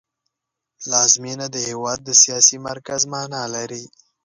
[0.79, 3.83] پلازمېنه د هېواد د سیاسي مرکز مانا لري